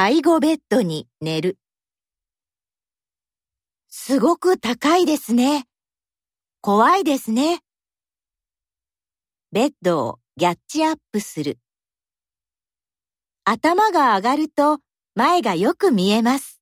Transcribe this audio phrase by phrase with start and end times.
[0.00, 1.58] 介護ベッドに寝る。
[3.88, 5.64] すごく高いですね。
[6.60, 7.58] 怖いですね。
[9.50, 11.58] ベッドをギャッチアップする。
[13.42, 14.78] 頭が上がると
[15.16, 16.57] 前がよく見えます。